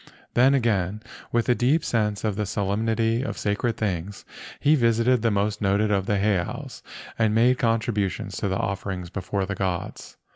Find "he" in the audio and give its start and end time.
4.59-4.73